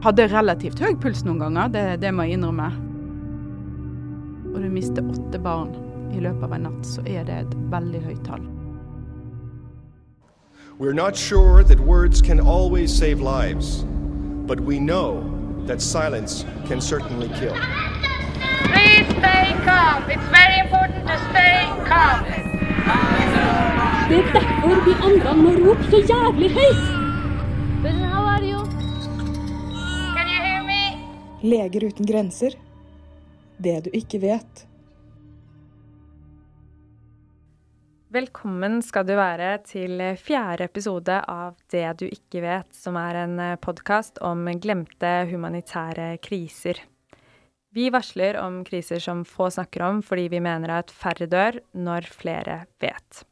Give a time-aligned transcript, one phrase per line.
[0.00, 2.70] Hadde relativt høy puls noen ganger, det, det må jeg innrømme.
[4.54, 5.74] Og du mister åtte barn
[6.16, 8.46] i løpet av en natt, så er det et veldig høyt tall.
[10.80, 13.84] We're not sure that words can always save lives,
[14.48, 15.20] but we know
[15.66, 17.52] that silence can certainly kill.
[18.72, 20.08] Please stay calm.
[20.08, 22.24] It's very important to stay calm.
[24.08, 27.00] Det er derfor vi andre må rope så jævlig høyt!
[31.42, 32.52] Leger uten grenser.
[33.56, 34.66] Det du ikke vet.
[38.12, 43.40] Velkommen skal du være til fjerde episode av Det du ikke vet, som er en
[43.64, 46.82] podkast om glemte humanitære kriser.
[47.72, 52.12] Vi varsler om kriser som få snakker om, fordi vi mener at færre dør når
[52.20, 53.24] flere vet.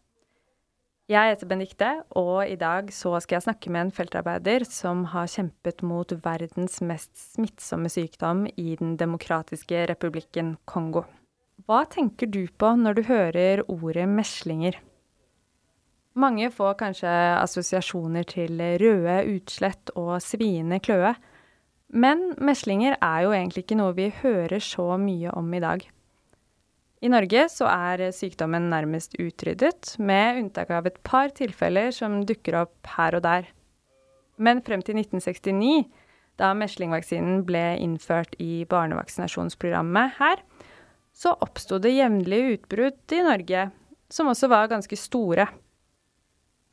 [1.08, 1.90] Jeg heter Benedicte,
[2.20, 6.82] og i dag så skal jeg snakke med en feltarbeider som har kjempet mot verdens
[6.84, 11.06] mest smittsomme sykdom i Den demokratiske republikken Kongo.
[11.64, 14.76] Hva tenker du på når du hører ordet meslinger?
[16.12, 21.14] Mange får kanskje assosiasjoner til røde utslett og sviende kløe,
[21.88, 25.88] men meslinger er jo egentlig ikke noe vi hører så mye om i dag.
[26.98, 32.56] I Norge så er sykdommen nærmest utryddet, med unntak av et par tilfeller som dukker
[32.64, 33.46] opp her og der.
[34.38, 35.86] Men frem til 1969,
[36.38, 40.42] da meslingvaksinen ble innført i barnevaksinasjonsprogrammet her,
[41.14, 43.64] så oppsto det jevnlige utbrudd i Norge,
[44.10, 45.48] som også var ganske store.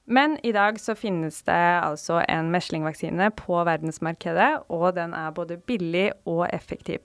[0.05, 5.57] Men i dag så finnes det altså en meslingvaksine på verdensmarkedet, og den er både
[5.57, 7.01] billig og effektiv.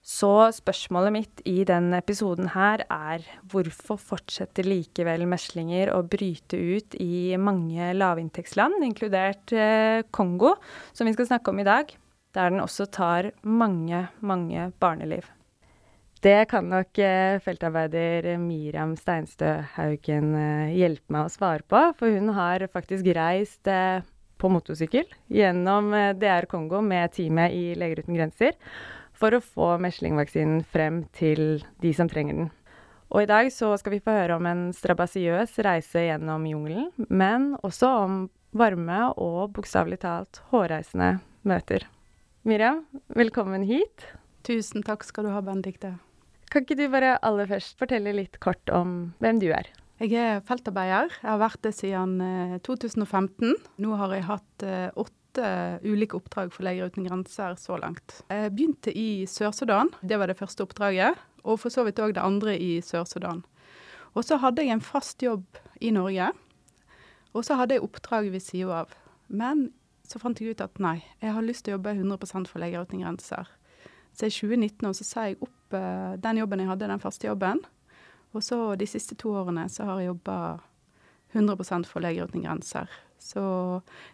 [0.00, 6.94] Så spørsmålet mitt i denne episoden her er hvorfor fortsetter likevel meslinger å bryte ut
[6.96, 10.54] i mange lavinntektsland, inkludert eh, Kongo,
[10.96, 11.92] som vi skal snakke om i dag,
[12.32, 15.28] der den også tar mange, mange barneliv.
[16.24, 22.16] Det kan nok eh, feltarbeider Miriam Steinstø Haugen eh, hjelpe meg å svare på, for
[22.16, 23.68] hun har faktisk reist
[24.40, 28.56] på motorsykkel gjennom DR Kongo med teamet i Leger uten grenser
[29.20, 32.50] for å få meslingvaksinen frem til de som trenger den.
[33.10, 37.52] Og i dag så skal vi få høre om en strabasiøs reise gjennom jungelen, men
[37.66, 38.20] også om
[38.56, 41.16] varme og bokstavelig talt hårreisende
[41.46, 41.86] møter.
[42.46, 42.84] Miriam,
[43.18, 44.06] velkommen hit.
[44.46, 45.96] Tusen takk skal du ha, Benedicte.
[46.50, 49.68] Kan ikke du bare aller først fortelle litt kort om hvem du er?
[50.00, 51.12] Jeg er feltarbeider.
[51.20, 52.14] Jeg har vært det siden
[52.64, 53.50] 2015.
[53.50, 54.86] Eh, Nå har jeg hatt eh,
[55.30, 58.22] åtte ulike oppdrag for Leger uten grenser så langt.
[58.28, 59.90] Jeg begynte i Sør-Sudan.
[60.02, 61.14] Det var det første oppdraget.
[61.44, 63.44] Og for så vidt òg det andre i Sør-Sudan.
[64.14, 65.44] Og så hadde jeg en fast jobb
[65.80, 66.32] i Norge.
[67.32, 68.94] Og så hadde jeg oppdrag ved sida av.
[69.28, 69.70] Men
[70.02, 72.82] så fant jeg ut at nei, jeg har lyst til å jobbe 100 for Leger
[72.82, 73.46] uten grenser.
[74.12, 77.62] Så i 2019 så sa jeg opp uh, den jobben jeg hadde, den første jobben.
[78.34, 80.58] Og så de siste to årene så har jeg jobba
[81.32, 82.90] 100% for Leger uten grenser.
[83.20, 83.42] Så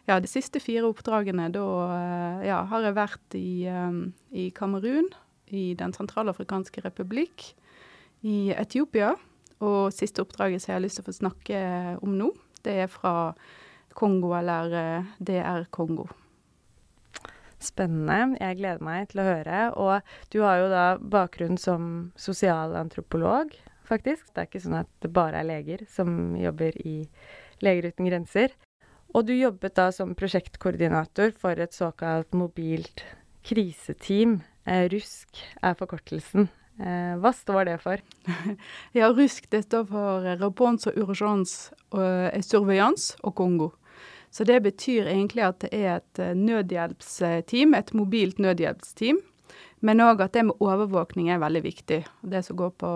[0.09, 4.01] ja, de siste fire oppdragene, da uh, ja, har jeg vært i, um,
[4.35, 5.09] i Kamerun,
[5.55, 7.53] i Den sentralafrikanske republikk,
[8.27, 9.15] i Etiopia.
[9.63, 11.63] Og siste oppdraget som jeg har lyst til å få snakke
[12.05, 12.33] om nå,
[12.67, 13.15] det er fra
[13.97, 16.11] Kongo, eller uh, DR Kongo.
[17.63, 18.37] Spennende.
[18.43, 19.63] Jeg gleder meg til å høre.
[19.81, 23.55] Og du har jo da bakgrunn som sosialantropolog,
[23.87, 24.29] faktisk.
[24.35, 26.99] Det er ikke sånn at det bare er leger som jobber i
[27.65, 28.53] Leger uten grenser.
[29.15, 33.05] Og du jobbet da som prosjektkoordinator for et såkalt mobilt
[33.47, 34.41] kriseteam.
[34.67, 36.49] Eh, RUSK er forkortelsen.
[36.77, 38.03] Eh, hva står det for?
[38.99, 43.71] ja, RUSK det står for Réponse Urgence et Surveillance og Kongo.
[44.31, 49.23] Så det betyr egentlig at det er et eh, nødhjelpsteam, et mobilt nødhjelpsteam.
[49.85, 51.99] Men òg at det med overvåkning er veldig viktig.
[52.25, 52.93] Det som går på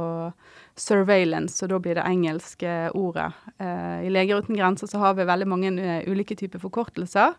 [0.80, 3.28] surveillance, og da blir det engelske ordet.
[3.60, 7.36] Eh, I Leger uten grenser så har vi veldig mange uh, ulike typer forkortelser.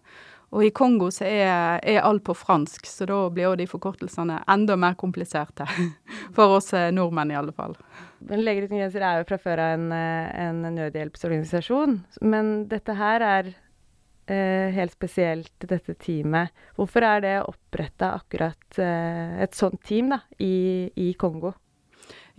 [0.51, 4.41] Og i Kongo så er, er alt på fransk, så da blir også de forkortelsene
[4.51, 5.65] enda mer kompliserte.
[6.35, 7.77] For oss nordmenn, i alle fall.
[8.27, 12.01] Men Leger uten grenser er jo fra før av en, en nødhjelpsorganisasjon.
[12.21, 13.59] Men dette her er eh,
[14.29, 16.51] helt spesielt dette teamet.
[16.77, 21.53] Hvorfor er det oppretta akkurat eh, et sånt team da, i, i, Kongo?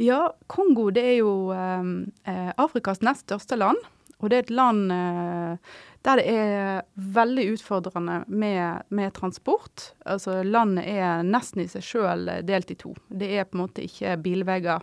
[0.01, 1.91] Ja, Kongo det er jo eh,
[2.31, 3.81] eh, Afrikas nest største land.
[4.23, 5.73] Og det er et land eh,
[6.07, 9.93] der det er veldig utfordrende med, med, transport.
[10.07, 12.95] Altså Landet er nesten i seg sjøl delt i to.
[13.09, 14.83] Det er på en måte ikke bilveier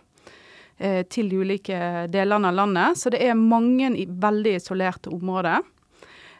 [0.78, 3.00] eh, til de ulike delene av landet.
[3.00, 5.64] Så det er mange i veldig isolerte områder.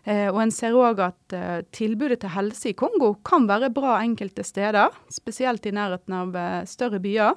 [0.04, 3.98] Eh, og en ser òg at eh, tilbudet til helse i Kongo kan være bra
[4.00, 7.36] enkelte steder, spesielt i nærheten av eh, større byer.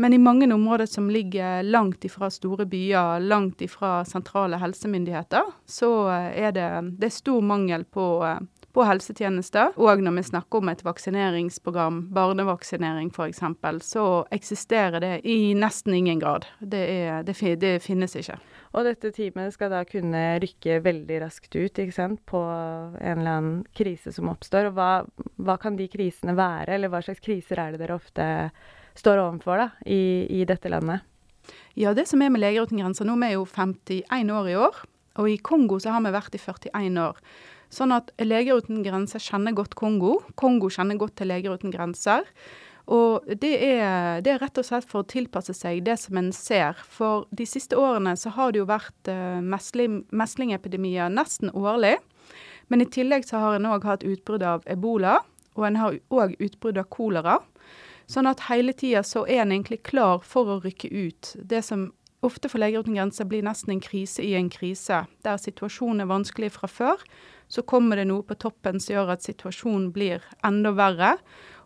[0.00, 5.90] Men i mange områder som ligger langt ifra store byer, langt ifra sentrale helsemyndigheter, så
[6.32, 8.06] er det, det er stor mangel på,
[8.72, 9.76] på helsetjenester.
[9.80, 13.42] Og når vi snakker om et vaksineringsprogram, barnevaksinering f.eks.,
[13.86, 16.46] så eksisterer det i nesten ingen grad.
[16.60, 18.38] Det, er, det, det finnes ikke.
[18.72, 21.80] Og dette teamet skal da kunne rykke veldig raskt ut
[22.26, 24.70] på en eller annen krise som oppstår.
[24.70, 24.90] Og hva,
[25.36, 28.26] hva kan de krisene være, eller hva slags kriser er det dere ofte
[28.96, 31.04] står overfor da, i, i dette landet?
[31.74, 34.58] Ja, det som er med Leger uten grenser nå, vi er jo 51 år i
[34.60, 34.82] år.
[35.20, 37.18] Og i Kongo så har vi vært i 41 år.
[37.72, 40.18] Sånn at Leger uten grenser kjenner godt Kongo.
[40.36, 42.28] Kongo kjenner godt til Leger uten grenser.
[42.92, 46.32] Og det er, det er rett og slett for å tilpasse seg det som en
[46.34, 46.76] ser.
[46.90, 51.96] For de siste årene så har det jo vært uh, mesling, meslingepidemier nesten årlig.
[52.68, 55.20] Men i tillegg så har en òg hatt utbrudd av ebola,
[55.56, 57.38] og en har òg utbrudd av kolera.
[58.10, 61.34] Sånn at hele tida så er en egentlig klar for å rykke ut.
[61.38, 61.90] Det som
[62.22, 66.10] ofte for Leger uten grenser blir nesten en krise i en krise, der situasjonen er
[66.10, 67.02] vanskelig fra før.
[67.52, 71.16] Så kommer det noe på toppen som gjør at situasjonen blir enda verre,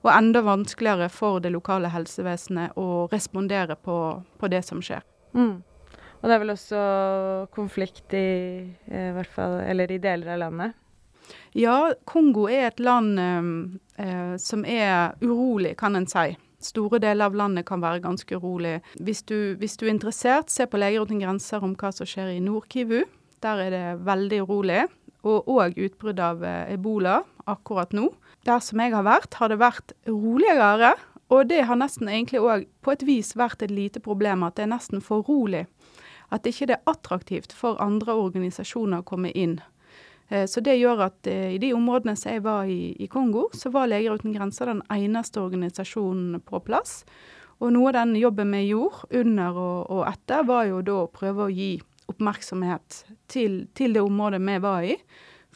[0.03, 3.97] og enda vanskeligere for det lokale helsevesenet å respondere på,
[4.39, 5.03] på det som skjer.
[5.37, 5.63] Mm.
[6.21, 6.81] Og det er vel også
[7.55, 8.27] konflikt i,
[8.89, 10.83] i, hvert fall, eller i deler av landet?
[11.59, 13.49] Ja, Kongo er et land eh,
[14.05, 16.37] eh, som er urolig, kan en si.
[16.63, 18.79] Store deler av landet kan være ganske urolig.
[19.03, 22.33] Hvis du, hvis du er interessert, se på Leger uten grenser om hva som skjer
[22.37, 23.03] i Nord-Kivu.
[23.45, 24.87] Der er det veldig urolig.
[25.27, 27.21] Og òg utbrudd av eh, ebola
[27.51, 28.09] akkurat nå.
[28.47, 30.95] Der som jeg har vært, har det vært roligere.
[31.35, 34.67] Og det har nesten egentlig òg på et vis vært et lite problem at det
[34.67, 35.65] er nesten for rolig.
[36.31, 39.59] At ikke det er attraktivt for andre organisasjoner å komme inn.
[40.29, 43.49] Eh, Så det gjør at eh, i de områdene som jeg var i, i Kongo,
[43.55, 47.05] så var Leger uten grenser den eneste organisasjonen på plass.
[47.61, 51.13] Og noe av den jobben vi gjorde under og, og etter, var jo da å
[51.13, 51.77] prøve å gi
[52.11, 54.99] oppmerksomhet til, til det området vi var i.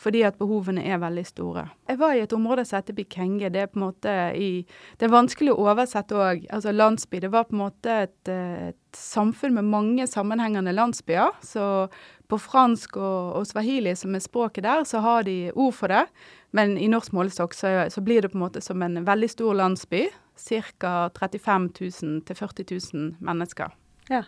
[0.01, 1.67] Fordi at behovene er veldig store.
[1.91, 3.51] Jeg var i et område som heter Bikenge.
[3.53, 4.65] Det er på en måte i
[4.97, 6.47] Det er vanskelig å oversette òg.
[6.49, 7.21] Altså landsby.
[7.21, 11.37] Det var på en måte et, et samfunn med mange sammenhengende landsbyer.
[11.45, 11.67] Så
[12.31, 16.05] på fransk og, og swahili, som er språket der, så har de ord for det.
[16.57, 19.57] Men i norsk målestokk så, så blir det på en måte som en veldig stor
[19.59, 20.09] landsby.
[20.41, 21.11] Ca.
[21.19, 23.75] 35 000 til 40 000 mennesker.
[24.09, 24.25] Ja.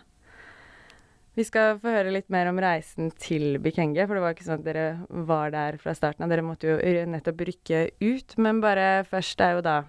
[1.33, 4.59] Vi skal få høre litt mer om reisen til Bikenge, for det var ikke sånn
[4.59, 4.85] at dere
[5.25, 6.29] var der fra starten av.
[6.29, 8.37] Dere måtte jo nettopp rykke ut.
[8.37, 9.79] Men bare først er jo da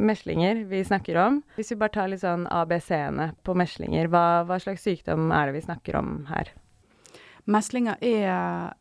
[0.00, 1.42] meslinger vi snakker om.
[1.58, 5.58] Hvis vi bare tar litt sånn ABC-ene på meslinger, hva, hva slags sykdom er det
[5.58, 6.54] vi snakker om her?
[7.44, 8.74] Meslinger er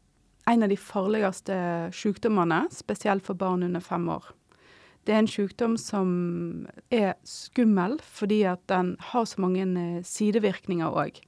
[0.47, 1.55] en av de farligste
[1.95, 4.31] sykdommene, spesielt for barn under fem år.
[5.03, 6.09] Det er en sykdom som
[6.91, 11.19] er skummel fordi at den har så mange eh, sidevirkninger òg.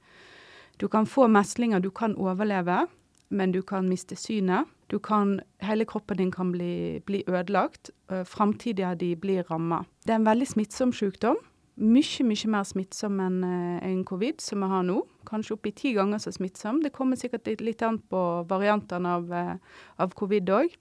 [0.80, 2.86] Du kan få meslinger, du kan overleve,
[3.28, 4.68] men du kan miste synet.
[4.88, 7.90] Du kan, hele kroppen din kan bli, bli ødelagt.
[8.24, 9.80] Framtida di blir ramma.
[10.04, 11.40] Det er en veldig smittsom sykdom.
[11.76, 15.02] Mye, mye mer smittsom enn en covid, som vi har nå.
[15.28, 16.80] Kanskje oppi ti ganger så smittsom.
[16.80, 19.56] Det kommer sikkert litt, litt an på variantene av, eh,
[20.00, 20.76] av covid òg.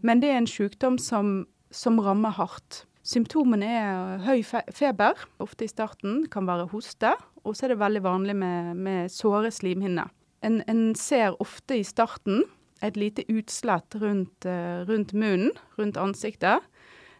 [0.00, 2.84] Men det er en sykdom som, som rammer hardt.
[3.02, 6.28] Symptomene er høy feber, ofte i starten.
[6.30, 7.16] Kan være hoste.
[7.42, 10.12] Og så er det veldig vanlig med, med såre slimhinner.
[10.46, 12.44] En, en ser ofte i starten
[12.84, 16.62] et lite utslett rundt, eh, rundt munnen, rundt ansiktet.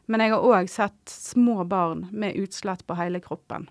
[0.09, 3.69] Men jeg har òg sett små barn med utslett på hele kroppen.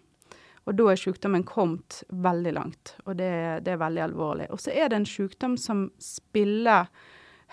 [0.68, 3.32] Og da er sykdommen kommet veldig langt, og det,
[3.64, 4.50] det er veldig alvorlig.
[4.52, 6.90] Og så er det en sykdom som spiller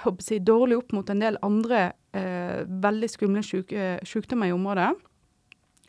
[0.03, 3.71] jeg dårlig opp mot en del andre eh, veldig skumle syk
[4.03, 4.91] sykdommer i området.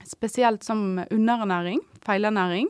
[0.06, 2.70] Spesielt som underernæring, feilernæring,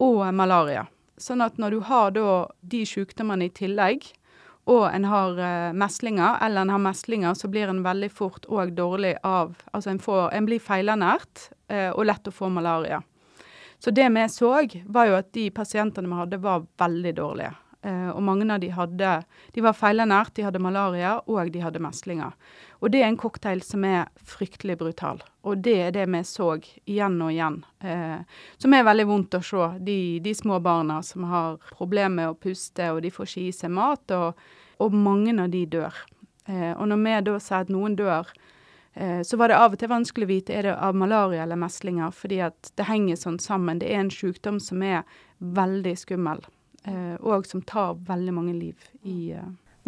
[0.00, 0.86] og malaria.
[1.18, 2.30] Sånn at når du har da
[2.62, 4.06] de sykdommene i tillegg,
[4.68, 8.74] og en har uh, meslinger, eller en har meslinger, så blir en veldig fort òg
[8.76, 13.00] dårlig av Altså en, får, en blir feilernært uh, og lett å få malaria.
[13.78, 14.50] Så det vi så,
[14.84, 17.54] var jo at de pasientene vi hadde, var veldig dårlige.
[17.86, 19.10] Uh, og mange av de hadde
[19.54, 22.34] De var feilernært, de hadde malaria, og de hadde meslinger.
[22.82, 25.22] Og det er en cocktail som er fryktelig brutal.
[25.46, 27.62] Og det er det vi så igjen og igjen.
[27.80, 28.20] Uh,
[28.60, 29.72] som er veldig vondt å se.
[29.80, 33.60] De, de små barna som har problemer med å puste, og de får ikke i
[33.62, 34.48] seg mat, og,
[34.78, 35.94] og mange av de dør.
[36.48, 38.30] Eh, og når vi da sier at noen dør,
[38.94, 41.60] eh, så var det av og til vanskelig å vite er det av malaria eller
[41.60, 43.82] meslinger, fordi at det henger sånn sammen.
[43.82, 45.02] Det er en sykdom som er
[45.38, 46.44] veldig skummel,
[46.84, 49.34] eh, og som tar veldig mange liv i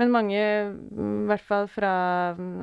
[0.01, 1.91] Men mange, i hvert fall fra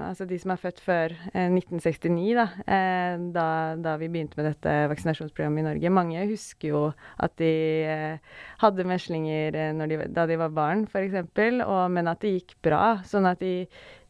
[0.08, 3.44] altså de som er født før eh, 1969, da, eh, da,
[3.78, 6.80] da, vi begynte med dette vaksinasjonsprogrammet i Norge, mange husker jo
[7.22, 7.52] at de
[7.86, 11.20] eh, hadde meslinger de, da de var barn, f.eks.,
[11.94, 13.04] men at det gikk bra.
[13.06, 13.68] Sånn at de,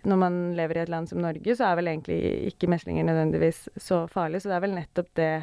[0.07, 2.21] når man lever i et land som Norge, så er vel egentlig
[2.53, 4.39] ikke meslinger nødvendigvis så farlig.
[4.39, 5.33] Så det er vel nettopp det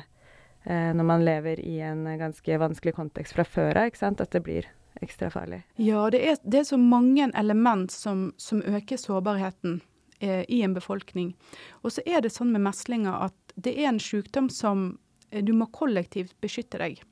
[0.64, 4.70] når man lever i en ganske vanskelig kontekst fra før av, at det blir
[5.02, 5.62] ekstra farlig?
[5.76, 9.80] Ja, det er, det er så mange element som, som øker sårbarheten
[10.20, 11.34] eh, i en befolkning.
[11.82, 14.86] Og så er det sånn med meslinger at det er en sykdom som
[15.30, 17.02] eh, du må kollektivt beskytte deg.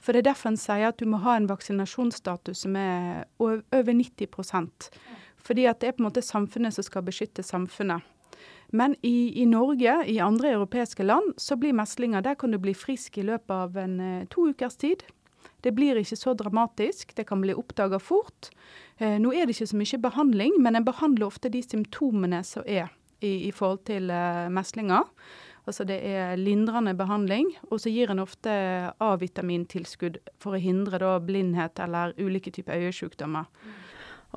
[0.00, 3.92] For det er derfor en sier at du må ha en vaksinasjonsstatus som er over
[3.92, 4.88] 90%
[5.40, 8.00] Fordi at det er på en måte samfunnet som skal beskytte samfunnet.
[8.72, 12.74] Men i, i, Norge, i andre europeiske land, så blir meslinger Der kan du bli
[12.74, 15.02] frisk i løpet av en, eh, to ukers tid.
[15.64, 18.50] Det blir ikke så dramatisk, det kan bli oppdaga fort.
[18.98, 22.66] Eh, nå er det ikke så mye behandling, men en behandler ofte de symptomene som
[22.66, 22.88] er
[23.20, 25.08] i, i forhold til eh, meslinger.
[25.68, 28.50] Altså det er lindrende behandling, og så gir en ofte
[28.98, 33.46] A-vitamintilskudd for å hindre da, blindhet eller ulike typer øyesykdommer.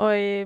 [0.03, 0.45] Og i,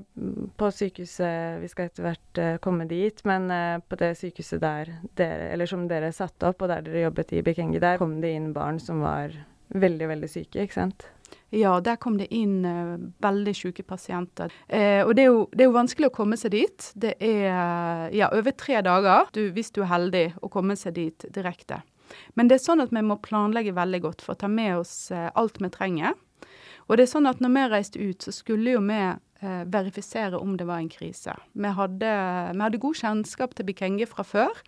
[0.60, 4.91] på sykehuset, vi skal etter hvert uh, komme dit, men uh, på det sykehuset der
[5.19, 8.34] dere, eller som dere satte opp, og der dere jobbet i Bikengi, der kom det
[8.36, 9.36] inn barn som var
[9.75, 11.07] veldig, veldig syke, ikke sant?
[11.50, 14.51] Ja, der kom det inn uh, veldig syke pasienter.
[14.67, 16.89] Eh, og det er, jo, det er, jo, vanskelig å komme seg dit.
[16.95, 21.27] Det er ja, over tre dager, du, hvis du er heldig, å komme seg dit
[21.36, 21.81] direkte.
[22.39, 25.07] Men det er sånn at vi må planlegge veldig godt for å ta med oss
[25.15, 26.19] uh, alt vi trenger.
[26.88, 29.00] Og det er sånn at når vi reiste ut, så skulle jo vi
[29.69, 31.36] verifisere om det var en krise.
[31.53, 32.13] Vi hadde,
[32.55, 34.63] vi hadde god kjennskap til Bikenge fra før,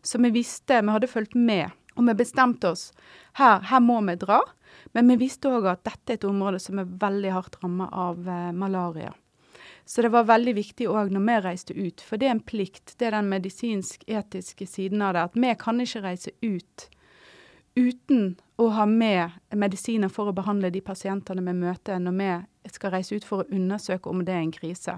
[0.00, 2.88] så vi visste Vi hadde fulgt med og vi bestemte oss
[3.38, 4.40] her, her må vi dra.
[4.94, 8.28] Men vi visste òg at dette er et område som er veldig hardt rammet av
[8.28, 9.12] eh, malaria.
[9.84, 12.94] Så det var veldig viktig òg når vi reiste ut, for det er en plikt.
[12.98, 15.24] Det er den medisinsk-etiske siden av det.
[15.28, 16.88] At vi kan ikke reise ut
[17.74, 22.94] uten å ha med medisiner for å behandle de pasientene vi møter når vi skal
[22.94, 24.94] reise ut for å undersøke om det er en krise.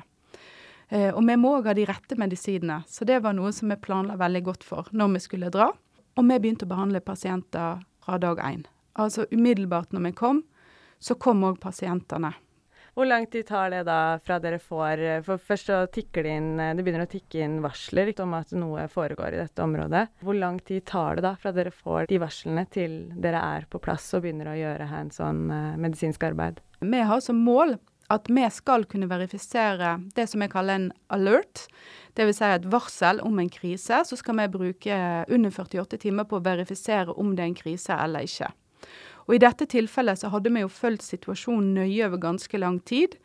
[0.88, 3.80] Eh, og vi må òg ha de rette medisinene, så det var noe som vi
[3.80, 5.72] planla veldig godt for når vi skulle dra.
[6.16, 8.64] Og vi begynte å behandle pasienter fra dag én.
[8.96, 10.42] Altså umiddelbart når vi kom,
[10.98, 12.32] så kom òg pasientene.
[12.96, 16.46] Hvor lang tid tar det da fra dere får For først så tikker det inn
[16.56, 20.06] Det begynner å tikke inn varsler om at noe foregår i dette området.
[20.24, 23.82] Hvor lang tid tar det da fra dere får de varslene til dere er på
[23.84, 26.62] plass og begynner å gjøre hands on uh, medisinsk arbeid?
[26.80, 27.76] Vi har som mål
[28.12, 31.66] at vi skal kunne verifisere det som jeg kaller en alert.
[32.16, 32.38] Dvs.
[32.38, 34.02] Si et varsel om en krise.
[34.06, 37.98] Så skal vi bruke under 48 timer på å verifisere om det er en krise
[37.98, 38.52] eller ikke.
[39.26, 43.18] Og I dette tilfellet så hadde vi jo fulgt situasjonen nøye over ganske lang tid.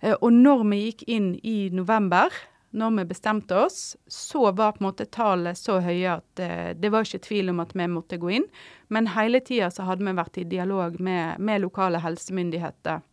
[0.00, 2.32] Eh, og når vi gikk inn i november,
[2.74, 6.90] når vi bestemte oss, så var på en måte tallet så høye at eh, det
[6.90, 8.48] var ikke tvil om at vi måtte gå inn.
[8.88, 13.04] Men hele tida så hadde vi vært i dialog med, med lokale helsemyndigheter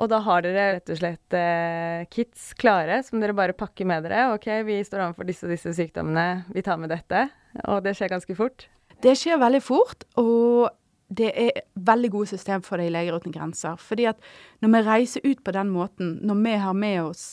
[0.00, 4.06] og da har dere rett og slett eh, kits klare som dere bare pakker med
[4.06, 4.30] dere.
[4.32, 7.26] OK, vi står overfor disse og disse sykdommene, vi tar med dette.
[7.68, 8.64] Og det skjer ganske fort?
[9.04, 10.06] Det skjer veldig fort.
[10.20, 10.70] og
[11.10, 13.74] det er veldig gode system for det i Leger uten grenser.
[13.82, 14.20] Fordi at
[14.62, 17.24] når vi reiser ut på den måten, når vi har med oss,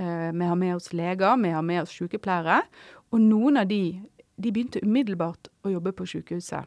[0.00, 2.62] eh, vi har med oss leger, vi har med oss sykepleiere,
[3.12, 4.00] og noen av de,
[4.36, 6.64] de begynte umiddelbart å jobbe på sykehuset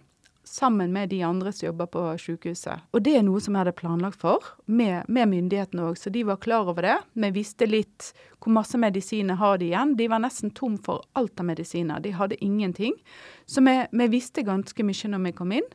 [0.52, 2.84] sammen med de andre som jobber på sykehuset.
[2.92, 6.26] Og det er noe som jeg hadde planlagt for, med, med myndighetene òg, så de
[6.28, 6.98] var klar over det.
[7.14, 9.96] Vi visste litt hvor masse medisiner har de igjen.
[10.00, 12.02] De var nesten tom for alt av medisiner.
[12.04, 12.98] De hadde ingenting.
[13.46, 15.70] Så vi, vi visste ganske mye når vi kom inn.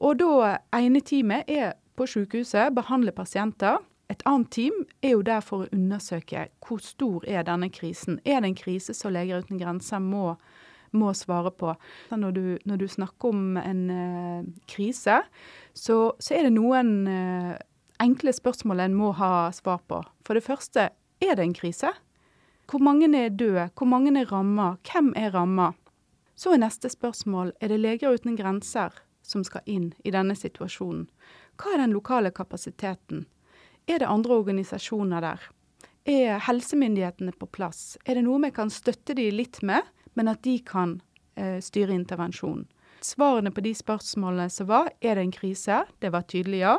[0.00, 3.80] Og da ene teamet er på sykehuset, behandler pasienter.
[4.10, 8.18] Et annet team er jo der for å undersøke hvor stor er denne krisen.
[8.24, 10.34] Er det en krise som Leger uten grenser må
[10.96, 11.74] må svare på.
[12.10, 15.20] Når du, når du snakker om en uh, krise,
[15.74, 17.54] så, så, er det noen uh,
[18.02, 20.00] enkle spørsmål en må ha svar på.
[20.26, 20.88] For det første,
[21.20, 21.92] er det en krise?
[22.70, 23.68] Hvor mange er døde?
[23.74, 24.76] Hvor mange er ramma?
[24.86, 25.72] Hvem er ramma?
[26.38, 28.94] Så er neste spørsmål er det Leger uten grenser
[29.26, 31.06] som skal inn i denne situasjonen.
[31.60, 33.26] Hva er den lokale kapasiteten?
[33.90, 35.42] Er det andre organisasjoner der?
[36.08, 37.98] Er helsemyndighetene på plass?
[38.06, 39.84] Er det noe vi kan støtte de litt med?
[40.14, 40.98] Men at de kan
[41.36, 42.66] eh, styre intervensjonen.
[43.00, 45.84] Svarene på de spørsmålene som var, er det en krise?
[46.00, 46.74] Det var tydelig ja.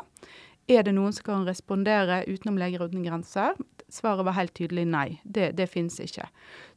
[0.70, 3.58] Er det noen som kan respondere utenom Leger uten grenser?
[3.92, 5.08] Svaret var helt tydelig nei.
[5.24, 6.28] Det, det finnes ikke.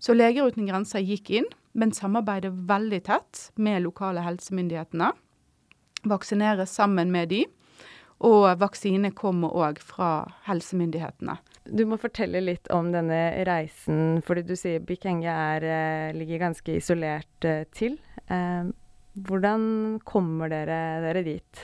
[0.03, 5.13] Så Leger uten grenser gikk inn, men samarbeider veldig tett med lokale helsemyndighetene.
[6.09, 7.45] Vaksinerer sammen med de.
[8.25, 11.37] Og vaksine kommer òg fra helsemyndighetene.
[11.65, 15.33] Du må fortelle litt om denne reisen, fordi du sier Bikenge
[15.65, 17.97] eh, ligger ganske isolert eh, til.
[18.29, 18.69] Eh,
[19.25, 19.65] hvordan
[20.05, 21.63] kommer dere, dere dit?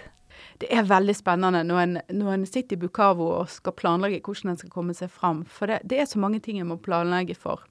[0.62, 4.54] Det er veldig spennende når en, når en sitter i Bukavo og skal planlegge hvordan
[4.54, 5.42] en skal komme seg fram.
[5.45, 7.66] For det, det er så mange ting en må planlegge for.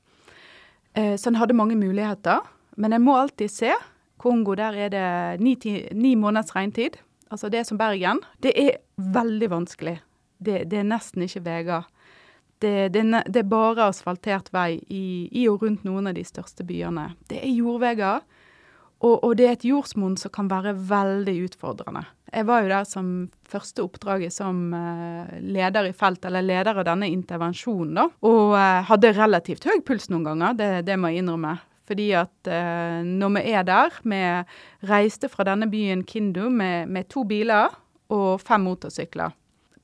[0.94, 2.44] Så en hadde mange muligheter.
[2.82, 3.72] Men en må alltid se.
[4.20, 6.98] Kongo, der er det ni, ti, ni måneders regntid.
[7.32, 8.22] Altså det er som Bergen.
[8.44, 10.00] Det er veldig vanskelig.
[10.40, 11.88] Det, det er nesten ikke veier.
[12.60, 16.66] Det, det, det, er bare asfaltert vei i, i, og rundt noen av de største
[16.68, 17.14] byene.
[17.32, 18.26] Det er jordveier,
[19.00, 22.04] og, og, det er et jordsmonn som kan være veldig utfordrende.
[22.34, 23.08] Jeg var jo der som
[23.48, 28.06] første oppdraget som uh, leder i felt, eller leder av denne intervensjonen, da.
[28.28, 31.56] Og uh, hadde relativt høy puls noen ganger, det, det må jeg innrømme.
[31.90, 34.22] Fordi at uh, når vi er der, vi
[34.92, 37.72] reiste fra denne byen Kindu med, med to biler
[38.12, 39.32] og fem motorsykler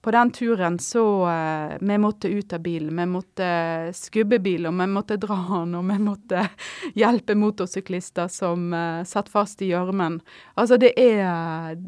[0.05, 2.97] på den turen så uh, Vi måtte ut av bilen.
[2.97, 3.47] Vi måtte
[3.93, 6.43] skubbe bilen, vi måtte dra den, og vi måtte
[6.93, 10.19] hjelpe motorsyklister som uh, satt fast i gjørmen.
[10.53, 11.81] Altså, det er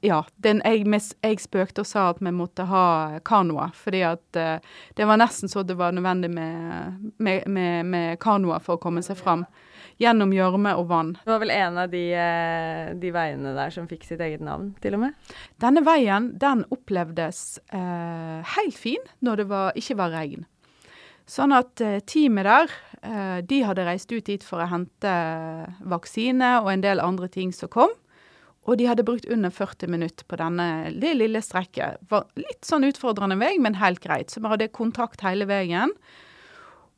[0.00, 0.22] Ja.
[0.36, 0.86] Den, jeg,
[1.20, 4.56] jeg, spøkte og sa at vi måtte ha kanoer, fordi at uh,
[4.96, 9.04] det var nesten så det var nødvendig med, med, med, med kanoer for å komme
[9.04, 9.44] seg fram
[9.98, 11.14] gjennom gjørme og vann.
[11.24, 14.72] Det var vel en av de, eh, de, veiene der som fikk sitt eget navn,
[14.82, 15.34] til og med?
[15.62, 20.46] Denne veien den opplevdes eh, helt fin når det var, ikke var regn.
[21.28, 25.14] Sånn at eh, teamet der, eh, de hadde reist ut dit for å hente
[25.84, 27.92] vaksine og en del andre ting som kom.
[28.68, 32.00] Og de hadde brukt under 40 minutter på denne det lille strekket.
[32.10, 34.32] Var litt sånn utfordrende vei, men helt greit.
[34.32, 35.94] Så vi hadde kontakt hele veien.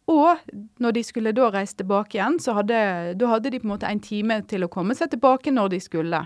[0.08, 0.40] Og
[0.80, 2.78] når de skulle da reise tilbake igjen, så hadde,
[3.20, 6.24] hadde de på en måte en time til å komme seg tilbake når de skulle.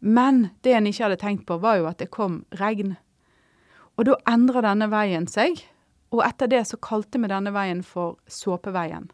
[0.00, 2.94] Men det en ikke hadde tenkt på, var jo at det kom regn.
[3.98, 5.60] Og da endra denne veien seg,
[6.10, 9.10] og etter det så kalte vi denne veien for såpeveien.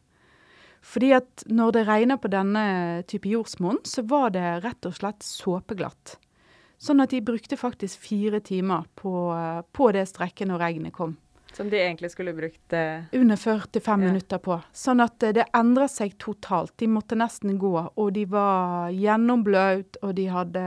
[0.87, 5.27] Fordi at når det regna på denne type jordsmonn, så var det rett og slett
[5.27, 6.15] såpeglatt.
[6.79, 9.13] Sånn at de brukte faktisk fire timer på,
[9.73, 11.17] på det strekket når regnet kom.
[11.57, 14.07] Som de egentlig skulle brukt eh, Under 45 ja.
[14.07, 14.59] minutter på.
[14.77, 16.75] Sånn at eh, det endra seg totalt.
[16.77, 20.65] De måtte nesten gå, og de var gjennombløt, og de hadde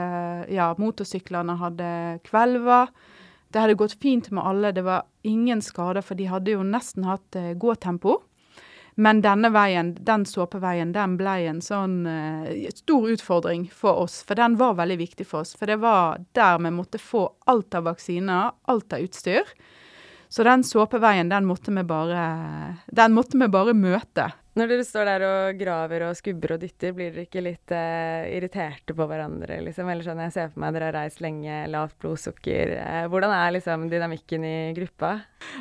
[0.50, 1.92] Ja, motorsyklene hadde
[2.26, 2.88] kvelva.
[3.54, 7.06] Det hadde gått fint med alle, det var ingen skader, for de hadde jo nesten
[7.06, 8.18] hatt eh, gåtempo.
[9.00, 14.18] Men denne veien, den såpeveien, den ble en sånn uh, stor utfordring for oss.
[14.28, 15.54] For den var veldig viktig for oss.
[15.56, 19.54] For det var der vi måtte få alt av vaksiner, alt av utstyr.
[20.30, 22.22] Så den såpeveien, den måtte vi bare,
[23.16, 24.28] måtte vi bare møte.
[24.58, 28.26] Når dere står der og graver og skubber og dytter, blir dere ikke litt eh,
[28.34, 29.90] irriterte på hverandre, liksom?
[29.92, 32.74] Eller sånn, jeg ser for meg dere har reist lenge, lavt blodsukker.
[32.82, 35.12] Eh, hvordan er liksom dynamikken i gruppa?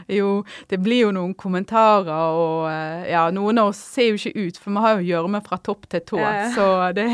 [0.09, 0.40] Jo,
[0.72, 4.62] det blir jo noen kommentarer, og eh, ja, noen av oss ser jo ikke ut,
[4.64, 6.22] for vi har jo gjørme fra topp til tå.
[6.24, 6.51] Ja, ja.
[6.57, 7.07] Så det,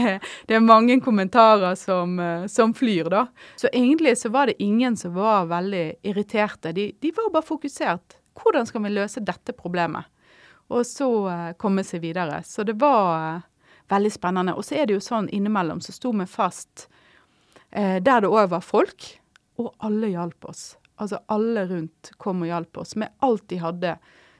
[0.46, 3.26] det, er mange kommentarer som, eh, som, flyr, da.
[3.58, 6.72] Så egentlig så var det ingen som var veldig irriterte.
[6.76, 8.20] De, de var bare fokusert.
[8.38, 10.06] Hvordan skal vi løse dette problemet?
[10.68, 12.42] Og så uh, komme seg videre.
[12.46, 13.42] Så det var uh,
[13.92, 14.54] veldig spennende.
[14.54, 16.88] Og så er det jo sånn innimellom så sto vi fast
[17.70, 19.06] eh, der det òg var folk,
[19.60, 20.62] og alle hjalp oss.
[20.96, 23.96] Altså alle rundt kom og hjalp oss med alt de hadde.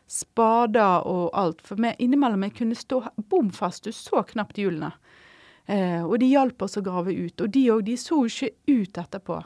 [0.09, 1.61] Spader og alt.
[1.67, 4.93] For vi innimellom jeg kunne stå bom fast, du så knapt hjulene.
[6.05, 7.41] og de hjalp oss å grave ut.
[7.41, 9.39] Og de òg, de så ikke ut etterpå.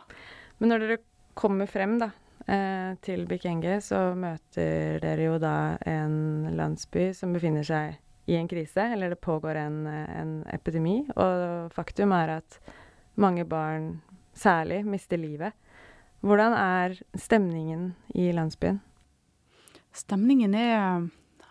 [0.59, 0.99] Men når dere
[1.39, 2.11] kommer frem, da,
[2.49, 8.49] eh, til Bikenge, så møter dere jo da en landsby som befinner seg i en
[8.49, 11.01] krise, eller det pågår en, en epidemi.
[11.17, 12.59] Og faktum er at
[13.17, 14.01] mange barn
[14.37, 15.57] særlig mister livet.
[16.21, 18.81] Hvordan er stemningen i landsbyen?
[19.95, 21.09] Stemningen er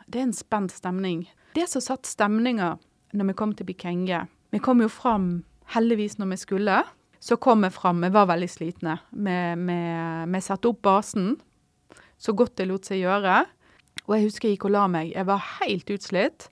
[0.07, 1.25] Det er en spent stemning.
[1.55, 2.77] Det som satt stemninga
[3.13, 6.83] når vi kom til Bikenge Vi kom jo fram heldigvis når vi skulle.
[7.27, 7.99] Så kom jeg fram.
[8.05, 8.99] Vi var veldig slitne.
[9.11, 11.33] Vi, satte opp basen
[12.17, 13.41] så godt det lot seg gjøre.
[14.07, 15.11] Og jeg husker jeg gikk og la meg.
[15.11, 16.47] Jeg var helt utslitt.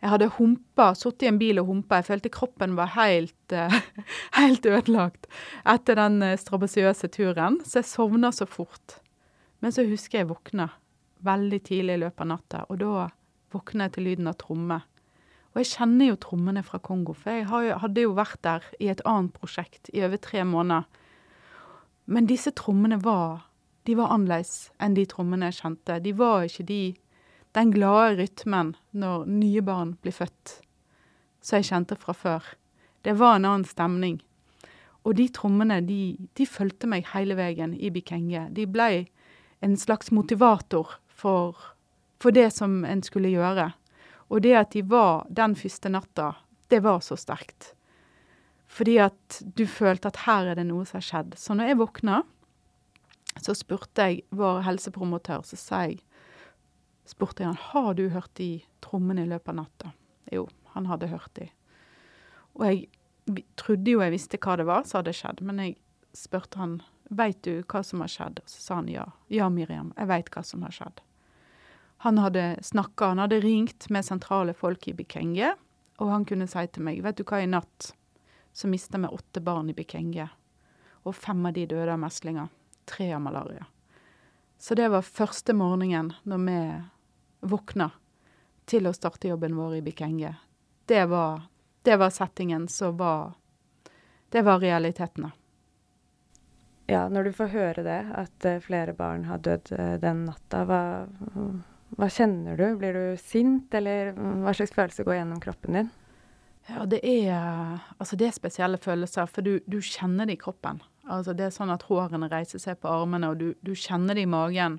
[0.00, 1.98] Jeg hadde humpa, sittet i en bil og humpa.
[2.00, 3.74] Jeg følte kroppen var helt, uh,
[4.40, 5.28] helt ødelagt
[5.68, 7.60] etter den uh, strabasiøse turen.
[7.68, 8.96] Så jeg sovna så fort.
[9.60, 10.70] Men så husker jeg våkna
[11.28, 13.10] veldig tidlig i løpet av natta, og da
[13.52, 14.80] våkna jeg til lyden av tromme.
[15.50, 19.02] Og jeg kjenner jo trommene fra Kongo, for jeg hadde jo vært der i et
[19.08, 20.86] annet prosjekt i over tre måneder.
[22.10, 23.50] Men disse trommene var
[23.88, 25.98] de var annerledes enn de trommene jeg kjente.
[26.04, 26.80] De var ikke de,
[27.56, 30.58] den glade rytmen når nye barn blir født,
[31.40, 32.50] som jeg kjente fra før.
[33.02, 34.20] Det var en annen stemning.
[35.08, 38.50] Og de trommene, de, de fulgte meg hele veien i Bikenge.
[38.52, 39.06] De ble
[39.64, 41.56] en slags motivator for,
[42.20, 43.70] for det som en skulle gjøre.
[44.30, 46.32] Og det at de var den første natta,
[46.70, 47.72] det var så sterkt.
[48.70, 51.34] Fordi at du følte at her er det noe som har skjedd.
[51.38, 52.20] Så når jeg våkna,
[53.42, 55.98] så spurte jeg vår helsepromotør, så sa jeg
[57.10, 59.92] spurte jeg han har du hørt de trommene i løpet av natta.
[60.30, 61.48] Jo, han hadde hørt de.
[62.54, 65.76] Og jeg trodde jo jeg visste hva det var som hadde skjedd, men jeg
[66.16, 66.78] spurte han
[67.10, 68.42] veit du hva som har skjedd.
[68.46, 69.08] Så sa han ja.
[69.32, 71.02] Ja, Miriam, jeg veit hva som har skjedd.
[72.02, 75.54] Han hadde snakka, han hadde ringt med sentrale folk i Bikenge,
[76.00, 77.90] og han kunne si til meg vet du hva, i natt
[78.56, 80.28] så mista vi åtte barn i Bikenge,
[81.04, 82.48] og fem av de døde av meslinger.
[82.88, 83.66] Tre av malaria.
[84.58, 86.58] Så det var første morgenen når vi
[87.52, 87.90] våkna
[88.64, 90.34] til å starte jobben vår i Bikenge.
[90.88, 91.42] Det var,
[91.82, 93.36] det var settingen som var
[94.30, 95.32] Det var realitetene.
[96.86, 100.64] Ja, når du får høre det, at eh, flere barn har dødd eh, den natta,
[100.64, 100.82] hva,
[101.98, 102.66] hva kjenner du?
[102.78, 105.90] Blir du sint, eller hva slags følelse går gjennom kroppen din?
[106.68, 110.78] Ja, det er, altså det er spesielle følelser, for du, du kjenner det i kroppen.
[111.10, 114.26] Altså det er sånn at hårene reiser seg på armene, og du, du kjenner det
[114.26, 114.78] i magen.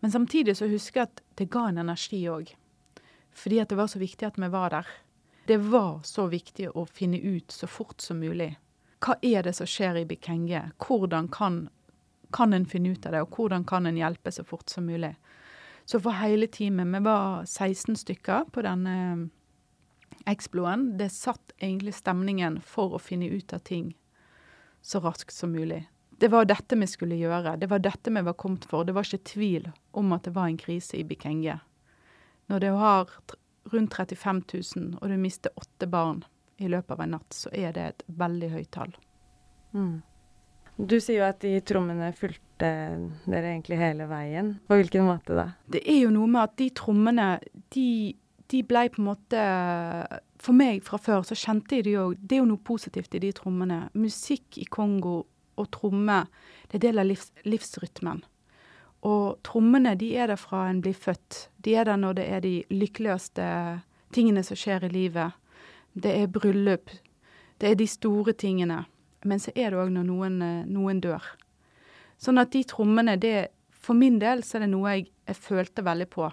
[0.00, 2.52] Men samtidig så husker jeg at det ga en energi òg.
[3.36, 4.86] Fordi at det var så viktig at vi var der.
[5.50, 8.52] Det var så viktig å finne ut så fort som mulig.
[9.02, 10.62] Hva er det som skjer i Bikenge?
[10.84, 11.64] Hvordan kan,
[12.36, 15.14] kan en finne ut av det, og hvordan kan en hjelpe så fort som mulig?
[15.90, 18.94] Så for hele teamet, vi var 16 stykker på denne
[20.28, 23.88] Exploen, det satt egentlig stemningen for å finne ut av ting
[24.82, 25.80] så raskt som mulig.
[26.20, 27.56] Det var dette vi skulle gjøre.
[27.56, 28.84] Det var dette vi var kommet for.
[28.84, 31.56] Det var ikke tvil om at det var en krise i Bikenge.
[32.52, 33.10] Når du har
[33.72, 34.42] rundt 35
[34.76, 36.22] 000, og du mister åtte barn
[36.60, 38.94] i løpet av en natt, så er det et veldig høyt tall.
[40.76, 42.70] Du sier jo at de trommene fulgte
[43.26, 44.54] dere egentlig hele veien.
[44.68, 45.46] På hvilken måte da?
[45.70, 47.28] Det er jo noe med at de trommene,
[47.74, 47.88] de,
[48.52, 49.44] de blei på en måte
[50.40, 53.22] For meg fra før så kjente jeg det jo Det er jo noe positivt i
[53.26, 53.82] de trommene.
[53.92, 55.22] Musikk i Kongo
[55.60, 56.22] og tromme,
[56.70, 58.22] det er del av livs, livsrytmen.
[59.04, 61.48] Og trommene, de er der fra en blir født.
[61.64, 63.44] De er der når det er de lykkeligste
[64.12, 65.36] tingene som skjer i livet.
[65.92, 66.92] Det er bryllup.
[67.60, 68.84] Det er de store tingene.
[69.24, 71.24] Men så er det òg når noen, eh, noen dør.
[72.20, 75.80] Sånn at de trommene, det For min del så er det noe jeg, jeg følte
[75.80, 76.26] veldig på.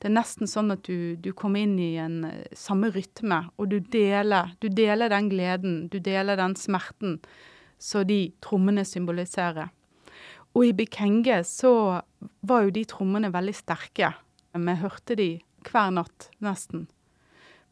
[0.00, 3.68] Det er nesten sånn at du, du kommer inn i en eh, samme rytme, og
[3.68, 7.18] du deler, du deler den gleden, du deler den smerten
[7.76, 9.68] som de trommene symboliserer.
[10.56, 12.00] Og i Bikenge så
[12.40, 14.14] var jo de trommene veldig sterke.
[14.56, 15.28] Vi hørte de
[15.68, 16.86] hver natt, nesten.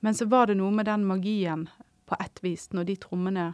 [0.05, 1.69] Men så var det noe med den magien
[2.05, 3.53] på ett vis, når de trommene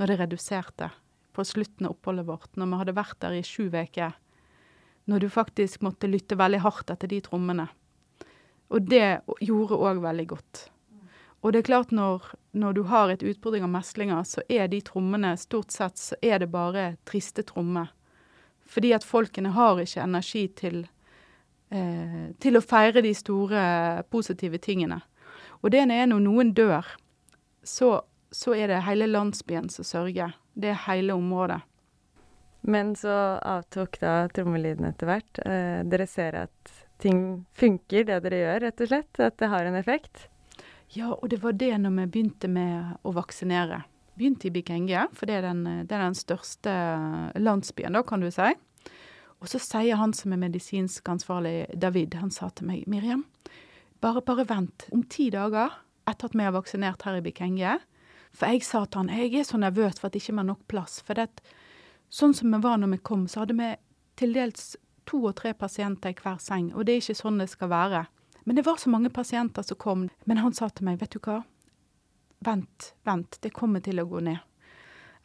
[0.00, 0.90] Når det reduserte
[1.36, 4.16] på slutten av oppholdet vårt, når vi hadde vært der i sju uker.
[5.04, 7.68] Når du faktisk måtte lytte veldig hardt etter de trommene.
[8.70, 10.62] Og det gjorde òg veldig godt.
[11.40, 14.82] Og det er klart når, når du har et utbrudd av meslinger, så er de
[14.84, 17.88] trommene stort sett så er det bare triste trommer.
[18.70, 20.82] Fordi at folkene har ikke energi til,
[21.72, 23.62] eh, til å feire de store
[24.12, 25.00] positive tingene.
[25.64, 26.86] Og det er når noen dør,
[27.64, 30.36] så, så er det hele landsbyen som sørger.
[30.54, 31.60] Det er hele området.
[32.60, 35.40] Men så avtok da trommelyden etter hvert.
[35.46, 39.20] Eh, dere ser at ting funker, det dere gjør, rett og slett?
[39.24, 40.26] At det har en effekt?
[40.92, 43.84] Ja, og det var det når vi begynte med å vaksinere.
[44.18, 46.72] Begynte i Bikenge, for det er, den, det er den største
[47.40, 48.50] landsbyen, da, kan du si.
[49.40, 53.24] Og så sier han som er medisinsk ansvarlig, David, han sa til meg, Miriam,
[54.04, 54.90] bare, bare vent.
[54.92, 55.72] Om ti dager
[56.10, 57.78] etter at vi har vaksinert her i Bikenge
[58.36, 60.62] For jeg sa til han, jeg er så nervøs for at det ikke var nok
[60.70, 61.00] plass.
[61.06, 61.42] For det,
[62.08, 63.72] sånn som vi var når vi kom, så hadde vi
[64.20, 64.76] til dels
[65.08, 66.70] to og tre pasienter i hver seng.
[66.74, 68.04] Og det er ikke sånn det skal være.
[68.46, 70.06] Men det var så mange pasienter som kom.
[70.24, 71.40] Men han sa til meg, vet du hva?
[72.46, 74.38] Vent, vent, det kommer til å gå ned.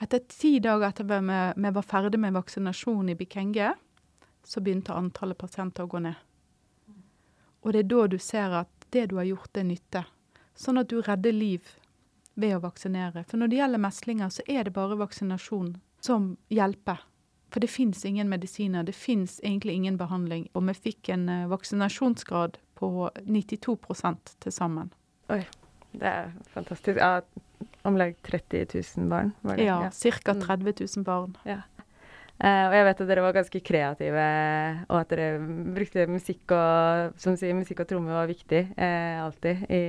[0.03, 3.71] Etter ti dager etter at vi var ferdig med vaksinasjon i Bikenge,
[4.43, 6.17] så begynte antallet pasienter å gå ned.
[7.63, 10.09] Og det er da du ser at det du har gjort, det nytter.
[10.55, 11.71] Sånn at du redder liv
[12.35, 13.25] ved å vaksinere.
[13.29, 17.03] For når det gjelder meslinger, så er det bare vaksinasjon som hjelper.
[17.53, 20.49] For det fins ingen medisiner, det fins egentlig ingen behandling.
[20.53, 23.77] Og vi fikk en eh, vaksinasjonsgrad på 92
[24.43, 24.91] til sammen.
[25.31, 25.45] Oi,
[25.95, 26.99] det er fantastisk.
[26.99, 27.21] Ja,
[27.87, 28.67] om lag 30
[28.97, 29.69] 000 barn, var det?
[29.69, 30.33] Ja, ca.
[30.33, 30.41] Mm.
[30.41, 31.37] 30 000 barn.
[31.47, 31.61] Ja.
[32.35, 34.23] Uh, og jeg vet at dere var ganske kreative,
[34.89, 35.37] og at dere
[35.77, 39.85] brukte musikk og Som sier, musikk og tromme var viktig uh, alltid i,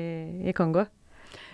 [0.46, 0.87] i Kongo.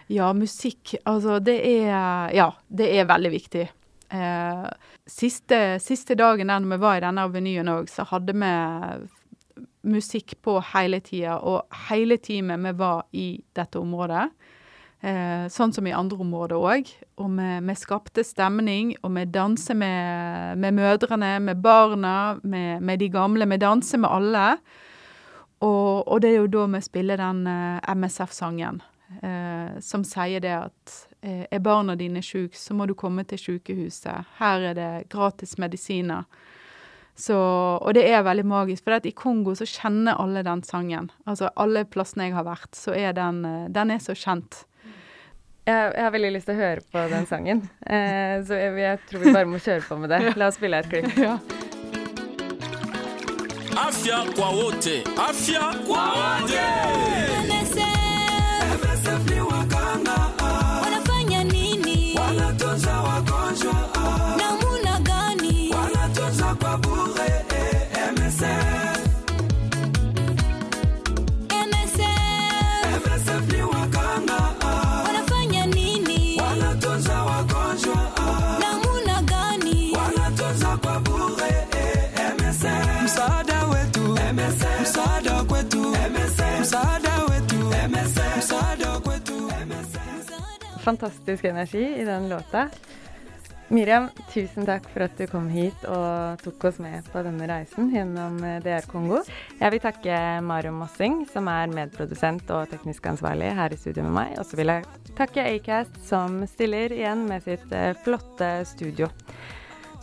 [0.08, 0.96] Ja, musikk.
[1.04, 3.68] Altså, det er Ja, det er veldig viktig.
[4.12, 4.68] Eh,
[5.06, 8.52] siste, siste dagen der vi var i denne avenyen òg, så hadde vi
[9.82, 14.28] musikk på hele tida, og hele teamet vi var i dette området.
[15.02, 16.90] Eh, sånn som i andre områder òg.
[17.18, 23.02] Og vi, vi skapte stemning, og vi danser med, med mødrene, med barna, med, med,
[23.02, 23.48] de gamle.
[23.50, 24.46] Vi danser med alle.
[25.62, 28.78] Og, og, det er jo da vi spiller den eh, MSF-sangen,
[29.22, 33.40] eh, som sier det at eh, er barna dine syke, så må du komme til
[33.40, 34.34] sykehuset.
[34.38, 36.24] Her er det gratis medisiner.
[37.14, 37.36] Så,
[37.76, 41.10] og det er veldig magisk, for i Kongo så kjenner alle den sangen.
[41.28, 44.64] Altså alle plassene jeg har vært, så er den, eh, den er så kjent.
[45.62, 49.02] Jeg, jeg, har veldig lyst til å høre på den sangen, eh, så jeg, jeg,
[49.10, 50.22] tror vi bare må kjøre på med det.
[50.40, 51.14] La oss spille et klipp.
[51.28, 51.36] ja.
[53.82, 54.98] Afya kwa wote,
[55.28, 57.41] afya kwa wote.
[59.04, 59.51] myself new
[90.82, 92.68] fantastisk energi i den låta.
[93.72, 97.88] Miriam, tusen takk for at du kom hit og tok oss med på denne reisen
[97.94, 99.22] gjennom eh, DR Kongo.
[99.56, 104.16] Jeg vil takke Mario Mossing, som er medprodusent og teknisk ansvarlig her i studio med
[104.18, 104.34] meg.
[104.42, 109.08] Og så vil jeg takke Acast, som stiller igjen med sitt eh, flotte studio.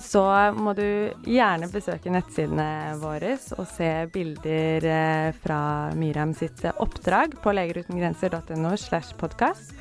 [0.02, 0.24] Så
[0.58, 5.62] må du gjerne besøke nettsidene våre og se bilder eh, fra
[5.94, 9.76] Miriam sitt oppdrag på legerutengrenser.no slash podkast.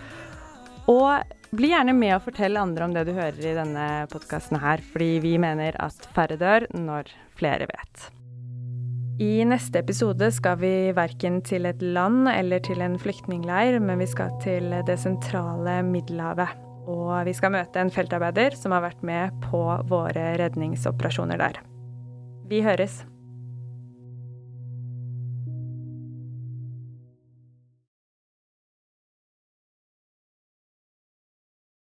[0.88, 4.83] Og bli gjerne med og fortell andre om det du hører i denne podkasten her,
[4.92, 8.09] fordi vi mener at færre dør når flere vet.
[9.18, 14.07] I neste episode skal vi verken til et land eller til en flyktningleir, men vi
[14.07, 16.55] skal til det sentrale Middelhavet.
[16.88, 21.59] Og vi skal møte en feltarbeider som har vært med på våre redningsoperasjoner der.
[22.48, 23.03] Vi høres.